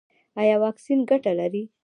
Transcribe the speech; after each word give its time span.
ایا 0.41 0.55
واکسین 0.63 0.99
ګټه 1.09 1.31
لري؟ 1.39 1.63